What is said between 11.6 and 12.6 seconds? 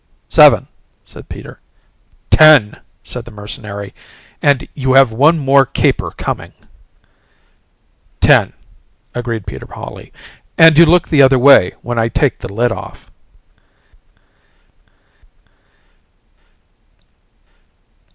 when I take the